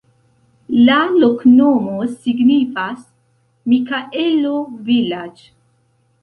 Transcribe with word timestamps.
La 0.91 0.95
loknomo 1.23 1.99
signifas: 2.13 3.05
Mikaelo-vilaĝ'. 3.75 5.47